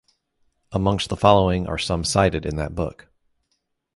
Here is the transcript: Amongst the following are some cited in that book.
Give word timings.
Amongst 0.71 1.09
the 1.09 1.15
following 1.15 1.67
are 1.67 1.77
some 1.77 2.03
cited 2.03 2.43
in 2.43 2.55
that 2.55 2.73
book. 2.73 3.07